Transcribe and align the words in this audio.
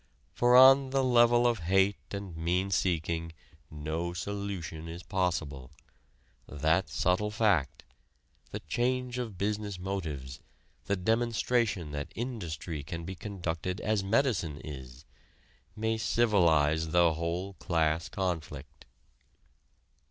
For 0.33 0.55
on 0.55 0.89
the 0.89 1.03
level 1.03 1.45
of 1.45 1.59
hate 1.59 1.95
and 2.11 2.35
mean 2.35 2.71
seeking 2.71 3.33
no 3.69 4.13
solution 4.13 4.87
is 4.87 5.03
possible. 5.03 5.69
That 6.47 6.89
subtle 6.89 7.29
fact, 7.29 7.83
the 8.49 8.61
change 8.61 9.19
of 9.19 9.37
business 9.37 9.77
motives, 9.77 10.39
the 10.85 10.95
demonstration 10.95 11.91
that 11.91 12.11
industry 12.15 12.81
can 12.81 13.05
be 13.05 13.13
conducted 13.13 13.79
as 13.81 14.03
medicine 14.03 14.59
is, 14.65 15.05
may 15.75 15.99
civilize 15.99 16.87
the 16.89 17.13
whole 17.13 17.53
class 17.59 18.09
conflict. 18.09 18.85